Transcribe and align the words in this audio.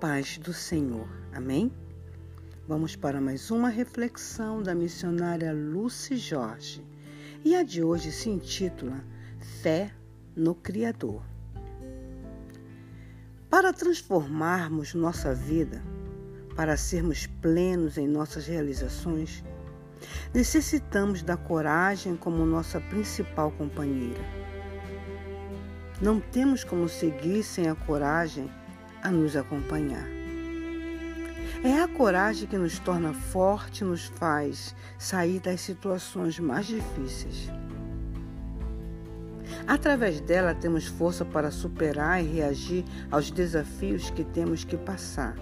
paz 0.00 0.38
do 0.38 0.52
Senhor. 0.54 1.06
Amém? 1.30 1.70
Vamos 2.66 2.96
para 2.96 3.20
mais 3.20 3.50
uma 3.50 3.68
reflexão 3.68 4.62
da 4.62 4.74
missionária 4.74 5.52
Lucy 5.52 6.16
Jorge. 6.16 6.82
E 7.44 7.54
a 7.54 7.62
de 7.62 7.84
hoje 7.84 8.10
se 8.10 8.30
intitula 8.30 9.04
Fé 9.60 9.90
no 10.34 10.54
Criador. 10.54 11.22
Para 13.50 13.74
transformarmos 13.74 14.94
nossa 14.94 15.34
vida, 15.34 15.82
para 16.56 16.78
sermos 16.78 17.26
plenos 17.26 17.98
em 17.98 18.08
nossas 18.08 18.46
realizações, 18.46 19.44
necessitamos 20.32 21.22
da 21.22 21.36
coragem 21.36 22.16
como 22.16 22.46
nossa 22.46 22.80
principal 22.80 23.50
companheira. 23.50 24.24
Não 26.00 26.20
temos 26.20 26.64
como 26.64 26.88
seguir 26.88 27.42
sem 27.42 27.68
a 27.68 27.74
coragem 27.74 28.50
a 29.02 29.10
nos 29.10 29.36
acompanhar. 29.36 30.06
É 31.62 31.80
a 31.82 31.88
coragem 31.88 32.48
que 32.48 32.56
nos 32.56 32.78
torna 32.78 33.12
forte 33.12 33.84
nos 33.84 34.06
faz 34.06 34.74
sair 34.98 35.40
das 35.40 35.60
situações 35.60 36.38
mais 36.38 36.66
difíceis. 36.66 37.50
Através 39.66 40.20
dela, 40.20 40.54
temos 40.54 40.86
força 40.86 41.24
para 41.24 41.50
superar 41.50 42.22
e 42.24 42.26
reagir 42.26 42.84
aos 43.10 43.30
desafios 43.30 44.08
que 44.10 44.24
temos 44.24 44.64
que 44.64 44.76
passar. 44.76 45.36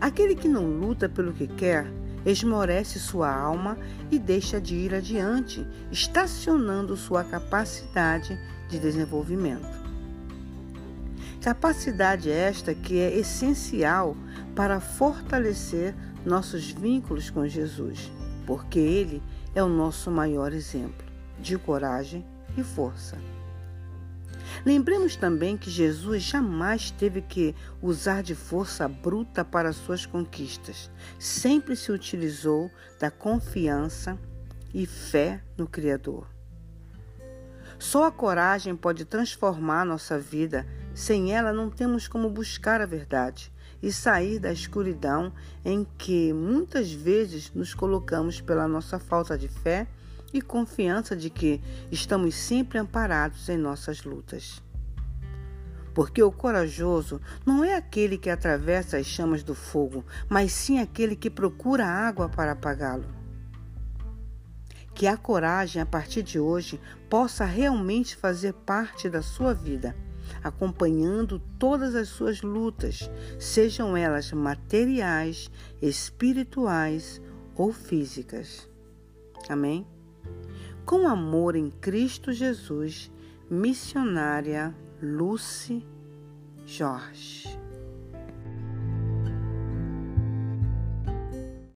Aquele 0.00 0.34
que 0.34 0.48
não 0.48 0.64
luta 0.64 1.08
pelo 1.08 1.32
que 1.32 1.46
quer, 1.46 1.86
esmorece 2.24 2.98
sua 2.98 3.30
alma 3.30 3.76
e 4.10 4.18
deixa 4.18 4.60
de 4.60 4.74
ir 4.76 4.94
adiante, 4.94 5.66
estacionando 5.90 6.96
sua 6.96 7.24
capacidade 7.24 8.38
de 8.68 8.78
desenvolvimento. 8.78 9.89
Capacidade 11.40 12.30
esta 12.30 12.74
que 12.74 12.98
é 12.98 13.16
essencial 13.16 14.14
para 14.54 14.78
fortalecer 14.78 15.94
nossos 16.24 16.70
vínculos 16.70 17.30
com 17.30 17.48
Jesus, 17.48 18.12
porque 18.46 18.78
Ele 18.78 19.22
é 19.54 19.62
o 19.62 19.68
nosso 19.68 20.10
maior 20.10 20.52
exemplo 20.52 21.06
de 21.38 21.56
coragem 21.56 22.26
e 22.56 22.62
força. 22.62 23.16
Lembremos 24.66 25.16
também 25.16 25.56
que 25.56 25.70
Jesus 25.70 26.22
jamais 26.22 26.90
teve 26.90 27.22
que 27.22 27.54
usar 27.80 28.22
de 28.22 28.34
força 28.34 28.86
bruta 28.86 29.44
para 29.44 29.72
suas 29.72 30.04
conquistas. 30.04 30.90
Sempre 31.18 31.74
se 31.76 31.90
utilizou 31.90 32.70
da 32.98 33.10
confiança 33.10 34.18
e 34.74 34.84
fé 34.86 35.42
no 35.56 35.66
Criador. 35.66 36.26
Só 37.78 38.04
a 38.04 38.12
coragem 38.12 38.76
pode 38.76 39.06
transformar 39.06 39.86
nossa 39.86 40.18
vida. 40.18 40.66
Sem 40.94 41.32
ela, 41.34 41.52
não 41.52 41.70
temos 41.70 42.08
como 42.08 42.28
buscar 42.28 42.80
a 42.80 42.86
verdade 42.86 43.52
e 43.82 43.92
sair 43.92 44.38
da 44.38 44.52
escuridão 44.52 45.32
em 45.64 45.86
que 45.96 46.32
muitas 46.32 46.92
vezes 46.92 47.52
nos 47.54 47.72
colocamos 47.72 48.40
pela 48.40 48.68
nossa 48.68 48.98
falta 48.98 49.38
de 49.38 49.48
fé 49.48 49.86
e 50.32 50.40
confiança 50.40 51.16
de 51.16 51.30
que 51.30 51.60
estamos 51.90 52.34
sempre 52.34 52.78
amparados 52.78 53.48
em 53.48 53.56
nossas 53.56 54.04
lutas. 54.04 54.62
Porque 55.94 56.22
o 56.22 56.30
corajoso 56.30 57.20
não 57.44 57.64
é 57.64 57.74
aquele 57.74 58.16
que 58.16 58.30
atravessa 58.30 58.96
as 58.96 59.06
chamas 59.06 59.42
do 59.42 59.54
fogo, 59.54 60.04
mas 60.28 60.52
sim 60.52 60.78
aquele 60.78 61.16
que 61.16 61.28
procura 61.28 61.84
água 61.84 62.28
para 62.28 62.52
apagá-lo. 62.52 63.06
Que 64.94 65.06
a 65.06 65.16
coragem, 65.16 65.82
a 65.82 65.86
partir 65.86 66.22
de 66.22 66.38
hoje, 66.38 66.80
possa 67.08 67.44
realmente 67.44 68.14
fazer 68.14 68.52
parte 68.52 69.08
da 69.08 69.22
sua 69.22 69.52
vida, 69.52 69.96
acompanhando 70.42 71.38
todas 71.58 71.94
as 71.94 72.08
suas 72.08 72.42
lutas, 72.42 73.10
sejam 73.38 73.96
elas 73.96 74.32
materiais, 74.32 75.50
espirituais 75.80 77.20
ou 77.54 77.72
físicas. 77.72 78.68
Amém? 79.48 79.86
Com 80.84 81.06
amor 81.06 81.56
em 81.56 81.70
Cristo 81.70 82.32
Jesus, 82.32 83.10
missionária 83.50 84.74
Lucy 85.02 85.86
Jorge. 86.66 87.59